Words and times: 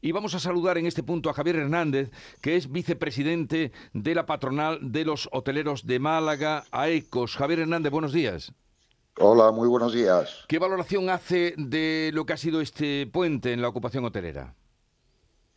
Y 0.00 0.12
vamos 0.12 0.34
a 0.34 0.40
saludar 0.40 0.78
en 0.78 0.86
este 0.86 1.02
punto 1.02 1.28
a 1.28 1.34
Javier 1.34 1.56
Hernández, 1.56 2.10
que 2.40 2.56
es 2.56 2.70
vicepresidente 2.70 3.72
de 3.92 4.14
la 4.14 4.26
patronal 4.26 4.78
de 4.80 5.04
los 5.04 5.28
hoteleros 5.32 5.86
de 5.86 5.98
Málaga, 5.98 6.64
AECOS. 6.70 7.36
Javier 7.36 7.60
Hernández, 7.60 7.90
buenos 7.90 8.12
días. 8.12 8.52
Hola, 9.20 9.50
muy 9.50 9.66
buenos 9.66 9.92
días. 9.92 10.44
¿Qué 10.46 10.60
valoración 10.60 11.10
hace 11.10 11.54
de 11.56 12.10
lo 12.14 12.24
que 12.24 12.34
ha 12.34 12.36
sido 12.36 12.60
este 12.60 13.08
puente 13.12 13.52
en 13.52 13.60
la 13.60 13.68
ocupación 13.68 14.04
hotelera? 14.04 14.54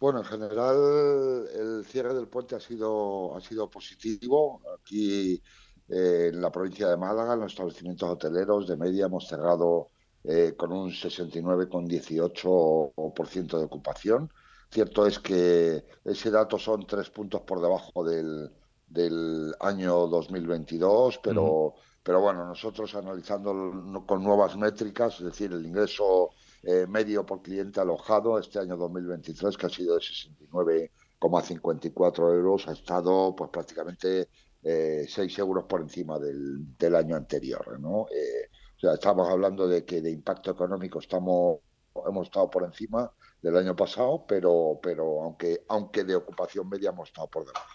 Bueno, 0.00 0.20
en 0.20 0.24
general 0.24 1.46
el 1.54 1.84
cierre 1.84 2.14
del 2.14 2.28
puente 2.28 2.56
ha 2.56 2.60
sido, 2.60 3.36
ha 3.36 3.40
sido 3.40 3.68
positivo. 3.68 4.62
Aquí 4.80 5.42
eh, 5.88 6.30
en 6.32 6.40
la 6.40 6.50
provincia 6.50 6.88
de 6.88 6.96
Málaga, 6.96 7.34
en 7.34 7.40
los 7.40 7.52
establecimientos 7.52 8.08
hoteleros 8.08 8.66
de 8.66 8.76
media 8.78 9.06
hemos 9.06 9.28
cerrado 9.28 9.90
eh, 10.24 10.54
con 10.56 10.72
un 10.72 10.90
69,18% 10.90 13.58
de 13.58 13.64
ocupación. 13.64 14.32
Cierto 14.70 15.06
es 15.06 15.18
que 15.18 15.84
ese 16.04 16.30
dato 16.30 16.58
son 16.58 16.86
tres 16.86 17.10
puntos 17.10 17.40
por 17.42 17.60
debajo 17.60 18.04
del, 18.04 18.50
del 18.86 19.54
año 19.60 20.06
2022, 20.06 21.18
pero, 21.22 21.74
pero 22.02 22.20
bueno, 22.20 22.46
nosotros 22.46 22.94
analizando 22.94 24.04
con 24.06 24.22
nuevas 24.22 24.56
métricas, 24.56 25.18
es 25.18 25.26
decir, 25.26 25.52
el 25.52 25.66
ingreso 25.66 26.30
eh, 26.62 26.86
medio 26.86 27.26
por 27.26 27.42
cliente 27.42 27.80
alojado 27.80 28.38
este 28.38 28.60
año 28.60 28.76
2023, 28.76 29.56
que 29.56 29.66
ha 29.66 29.70
sido 29.70 29.96
de 29.96 30.00
69,54 30.00 32.34
euros, 32.34 32.68
ha 32.68 32.72
estado 32.72 33.34
pues 33.36 33.50
prácticamente 33.50 34.28
eh, 34.62 35.04
6 35.08 35.38
euros 35.40 35.64
por 35.64 35.80
encima 35.80 36.18
del, 36.18 36.76
del 36.78 36.94
año 36.94 37.16
anterior. 37.16 37.80
¿no? 37.80 38.06
Eh, 38.14 38.48
sea, 38.82 38.94
estamos 38.94 39.28
hablando 39.28 39.68
de 39.68 39.84
que 39.84 40.00
de 40.00 40.10
impacto 40.10 40.50
económico 40.50 40.98
estamos 40.98 41.60
hemos 42.06 42.26
estado 42.26 42.50
por 42.50 42.64
encima 42.64 43.10
del 43.42 43.56
año 43.56 43.76
pasado, 43.76 44.24
pero, 44.26 44.78
pero 44.82 45.22
aunque, 45.22 45.64
aunque 45.68 46.04
de 46.04 46.16
ocupación 46.16 46.68
media 46.68 46.90
hemos 46.90 47.08
estado 47.08 47.28
por 47.28 47.44
debajo. 47.44 47.66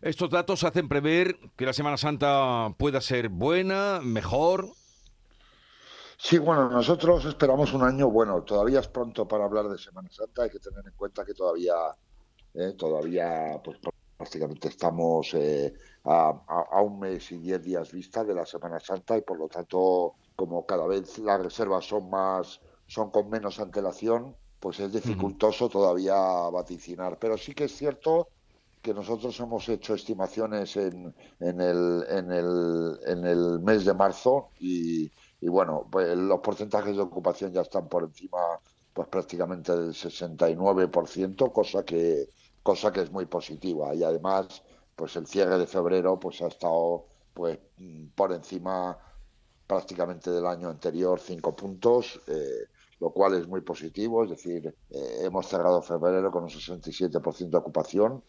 Estos 0.00 0.30
datos 0.30 0.64
hacen 0.64 0.88
prever 0.88 1.36
que 1.56 1.66
la 1.66 1.72
Semana 1.72 1.96
Santa 1.96 2.74
pueda 2.78 3.00
ser 3.00 3.28
buena, 3.28 4.00
mejor. 4.02 4.68
Sí, 6.16 6.38
bueno, 6.38 6.70
nosotros 6.70 7.24
esperamos 7.26 7.74
un 7.74 7.82
año 7.82 8.08
bueno. 8.08 8.42
Todavía 8.42 8.80
es 8.80 8.88
pronto 8.88 9.28
para 9.28 9.44
hablar 9.44 9.68
de 9.68 9.78
Semana 9.78 10.08
Santa. 10.10 10.44
Hay 10.44 10.50
que 10.50 10.58
tener 10.58 10.84
en 10.86 10.94
cuenta 10.96 11.24
que 11.24 11.34
todavía, 11.34 11.74
eh, 12.54 12.72
todavía, 12.78 13.60
pues 13.62 13.78
prácticamente 14.16 14.68
estamos 14.68 15.34
eh, 15.34 15.74
a, 16.04 16.42
a, 16.70 16.80
un 16.80 16.98
mes 17.00 17.30
y 17.32 17.38
diez 17.38 17.62
días 17.62 17.92
vista 17.92 18.24
de 18.24 18.34
la 18.34 18.46
Semana 18.46 18.80
Santa 18.80 19.16
y 19.16 19.22
por 19.22 19.38
lo 19.38 19.48
tanto, 19.48 20.14
como 20.34 20.64
cada 20.64 20.86
vez 20.86 21.18
las 21.18 21.40
reservas 21.40 21.84
son 21.84 22.08
más, 22.08 22.60
son 22.86 23.10
con 23.10 23.28
menos 23.28 23.60
antelación, 23.60 24.34
pues 24.60 24.80
es 24.80 24.92
dificultoso 24.92 25.68
todavía 25.68 26.14
vaticinar. 26.50 27.18
Pero 27.18 27.36
sí 27.36 27.54
que 27.54 27.64
es 27.64 27.76
cierto 27.76 28.28
que 28.80 28.94
nosotros 28.94 29.38
hemos 29.40 29.68
hecho 29.68 29.94
estimaciones 29.94 30.76
en, 30.76 31.14
en, 31.40 31.60
el, 31.60 32.04
en, 32.08 32.32
el, 32.32 32.98
en 33.06 33.24
el 33.24 33.60
mes 33.60 33.84
de 33.84 33.94
marzo 33.94 34.50
y, 34.60 35.10
y 35.40 35.48
bueno, 35.48 35.86
pues 35.90 36.16
los 36.16 36.40
porcentajes 36.40 36.96
de 36.96 37.02
ocupación 37.02 37.52
ya 37.52 37.62
están 37.62 37.88
por 37.88 38.04
encima 38.04 38.38
pues 38.92 39.08
prácticamente 39.08 39.76
del 39.76 39.92
69%, 39.92 41.52
cosa 41.52 41.84
que 41.84 42.28
cosa 42.66 42.92
que 42.92 43.00
es 43.00 43.12
muy 43.12 43.26
positiva 43.26 43.94
y 43.94 44.02
además 44.02 44.64
pues 44.96 45.14
el 45.14 45.28
cierre 45.28 45.56
de 45.56 45.68
febrero 45.68 46.18
pues 46.18 46.42
ha 46.42 46.48
estado 46.48 47.06
pues 47.32 47.60
por 48.16 48.32
encima 48.32 48.98
prácticamente 49.68 50.32
del 50.32 50.46
año 50.46 50.68
anterior 50.68 51.20
cinco 51.20 51.54
puntos 51.54 52.20
eh, 52.26 52.64
lo 52.98 53.10
cual 53.10 53.34
es 53.34 53.46
muy 53.46 53.60
positivo, 53.60 54.24
es 54.24 54.30
decir, 54.30 54.74
eh, 54.90 55.18
hemos 55.20 55.46
cerrado 55.46 55.82
febrero 55.82 56.30
con 56.32 56.44
un 56.44 56.48
67% 56.48 57.50
de 57.50 57.58
ocupación, 57.58 58.24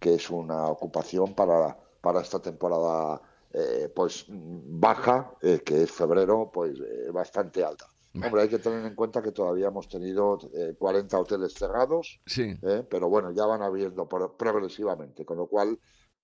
que 0.00 0.14
es 0.14 0.30
una 0.30 0.68
ocupación 0.68 1.34
para, 1.34 1.76
para 2.00 2.22
esta 2.22 2.40
temporada 2.40 3.20
eh, 3.52 3.92
pues 3.94 4.24
baja, 4.28 5.34
que 5.40 5.82
es 5.82 5.90
febrero, 5.92 6.50
pues 6.50 6.78
bastante 7.12 7.62
alta. 7.62 7.86
Hombre, 8.24 8.42
hay 8.42 8.48
que 8.48 8.58
tener 8.58 8.84
en 8.84 8.94
cuenta 8.94 9.22
que 9.22 9.32
todavía 9.32 9.68
hemos 9.68 9.88
tenido 9.88 10.38
40 10.78 11.18
hoteles 11.18 11.54
cerrados, 11.54 12.20
sí. 12.26 12.58
pero 12.88 13.08
bueno, 13.08 13.30
ya 13.32 13.46
van 13.46 13.62
abriendo 13.62 14.08
progresivamente, 14.08 15.24
con 15.24 15.38
lo 15.38 15.46
cual 15.46 15.78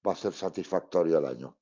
va 0.07 0.13
a 0.13 0.17
ser 0.17 0.33
satisfactorio 0.33 1.19
el 1.19 1.27
año. 1.27 1.57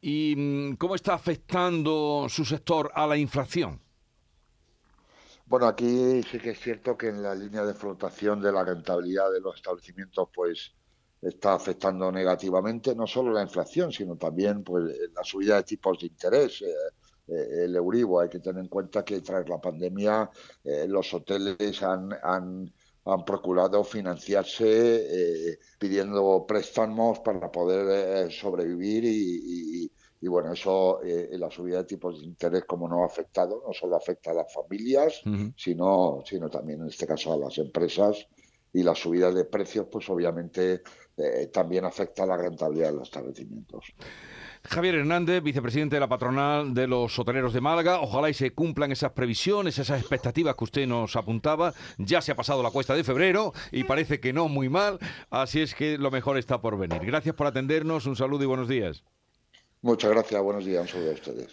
¿Y 0.00 0.34
mm, 0.36 0.76
cómo 0.76 0.94
está 0.94 1.14
afectando 1.14 2.26
su 2.28 2.44
sector 2.44 2.90
a 2.94 3.06
la 3.06 3.16
inflación? 3.16 3.80
Bueno, 5.46 5.66
aquí 5.66 6.22
sí 6.22 6.38
que 6.38 6.50
es 6.50 6.60
cierto 6.60 6.96
que 6.96 7.08
en 7.08 7.22
la 7.22 7.34
línea 7.34 7.64
de 7.64 7.74
flotación 7.74 8.40
de 8.40 8.52
la 8.52 8.64
rentabilidad 8.64 9.32
de 9.32 9.40
los 9.40 9.56
establecimientos, 9.56 10.28
pues 10.34 10.74
está 11.22 11.54
afectando 11.54 12.12
negativamente 12.12 12.94
no 12.94 13.06
solo 13.06 13.32
la 13.32 13.42
inflación, 13.42 13.90
sino 13.90 14.16
también 14.16 14.62
pues 14.62 14.84
la 15.14 15.24
subida 15.24 15.56
de 15.56 15.62
tipos 15.62 15.98
de 15.98 16.06
interés. 16.06 16.62
Eh, 16.62 16.74
eh, 17.28 17.64
el 17.64 17.76
Euribor, 17.76 18.24
hay 18.24 18.28
que 18.30 18.40
tener 18.40 18.62
en 18.62 18.68
cuenta 18.68 19.04
que 19.04 19.20
tras 19.20 19.48
la 19.48 19.60
pandemia 19.60 20.30
eh, 20.64 20.86
los 20.88 21.12
hoteles 21.12 21.82
han, 21.82 22.10
han, 22.22 22.72
han 23.04 23.24
procurado 23.24 23.84
financiarse 23.84 25.50
eh, 25.50 25.58
pidiendo 25.78 26.44
préstamos 26.46 27.20
para 27.20 27.50
poder 27.50 28.32
sobrevivir 28.32 29.04
y, 29.04 29.84
y, 29.84 29.92
y 30.20 30.28
bueno, 30.28 30.52
eso, 30.52 31.00
la 31.04 31.50
subida 31.50 31.78
de 31.78 31.84
tipos 31.84 32.18
de 32.18 32.26
interés, 32.26 32.64
como 32.64 32.88
no 32.88 33.02
ha 33.04 33.06
afectado, 33.06 33.62
no 33.64 33.72
solo 33.72 33.94
afecta 33.96 34.32
a 34.32 34.34
las 34.34 34.52
familias, 34.52 35.24
uh 35.24 35.30
-huh. 35.30 35.54
sino, 35.56 36.22
sino 36.24 36.48
también 36.50 36.80
en 36.80 36.88
este 36.88 37.06
caso 37.06 37.32
a 37.32 37.36
las 37.36 37.56
empresas. 37.58 38.26
Y 38.72 38.82
la 38.82 38.94
subida 38.94 39.30
de 39.30 39.44
precios, 39.44 39.86
pues 39.90 40.08
obviamente 40.10 40.82
eh, 41.16 41.46
también 41.52 41.84
afecta 41.84 42.24
a 42.24 42.26
la 42.26 42.36
rentabilidad 42.36 42.90
de 42.90 42.96
los 42.96 43.08
establecimientos. 43.08 43.94
Javier 44.64 44.96
Hernández, 44.96 45.42
vicepresidente 45.42 45.96
de 45.96 46.00
la 46.00 46.08
patronal 46.08 46.74
de 46.74 46.86
los 46.86 47.18
hoteleros 47.18 47.52
de 47.52 47.60
Málaga. 47.60 48.00
Ojalá 48.00 48.28
y 48.28 48.34
se 48.34 48.50
cumplan 48.52 48.92
esas 48.92 49.12
previsiones, 49.12 49.78
esas 49.78 50.00
expectativas 50.00 50.56
que 50.56 50.64
usted 50.64 50.86
nos 50.86 51.16
apuntaba. 51.16 51.72
Ya 51.96 52.20
se 52.20 52.32
ha 52.32 52.36
pasado 52.36 52.62
la 52.62 52.70
cuesta 52.70 52.94
de 52.94 53.04
febrero 53.04 53.52
y 53.72 53.84
parece 53.84 54.20
que 54.20 54.32
no 54.32 54.48
muy 54.48 54.68
mal. 54.68 54.98
Así 55.30 55.60
es 55.60 55.74
que 55.74 55.96
lo 55.96 56.10
mejor 56.10 56.38
está 56.38 56.60
por 56.60 56.76
venir. 56.76 57.04
Gracias 57.04 57.34
por 57.34 57.46
atendernos. 57.46 58.06
Un 58.06 58.16
saludo 58.16 58.42
y 58.44 58.46
buenos 58.46 58.68
días. 58.68 59.04
Muchas 59.80 60.10
gracias, 60.10 60.42
buenos 60.42 60.64
días, 60.64 60.82
un 60.82 60.88
saludo 60.88 61.10
a 61.10 61.14
ustedes. 61.14 61.46